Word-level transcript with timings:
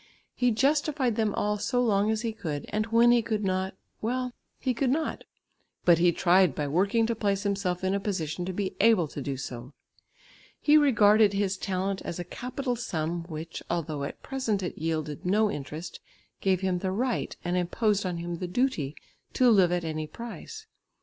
He 0.33 0.49
justified 0.49 1.15
them 1.15 1.35
all 1.35 1.59
so 1.59 1.79
long 1.79 2.09
as 2.09 2.23
he 2.23 2.33
could, 2.33 2.65
and 2.69 2.87
when 2.87 3.11
he 3.11 3.21
could 3.21 3.43
not, 3.43 3.75
well, 4.01 4.33
he 4.57 4.73
could 4.73 4.89
not, 4.89 5.25
but 5.85 5.99
he 5.99 6.11
tried 6.11 6.55
by 6.55 6.67
working 6.67 7.05
to 7.05 7.13
place 7.13 7.43
himself 7.43 7.83
in 7.83 7.93
a 7.93 7.99
position 7.99 8.43
to 8.45 8.51
be 8.51 8.75
able 8.79 9.07
to 9.07 9.21
do 9.21 9.37
so. 9.37 9.73
He 10.59 10.75
regarded 10.75 11.33
his 11.33 11.55
talent 11.55 12.01
as 12.01 12.17
a 12.17 12.23
capital 12.23 12.75
sum, 12.75 13.25
which, 13.27 13.61
although 13.69 14.03
at 14.03 14.23
present 14.23 14.63
it 14.63 14.75
yielded 14.75 15.23
no 15.23 15.51
interest, 15.51 15.99
gave 16.39 16.61
him 16.61 16.79
the 16.79 16.91
right 16.91 17.37
and 17.45 17.55
imposed 17.55 18.03
on 18.03 18.17
him 18.17 18.39
the 18.39 18.47
duty 18.47 18.95
to 19.33 19.51
live 19.51 19.71
at 19.71 19.83
any 19.85 20.07
price. 20.07 20.65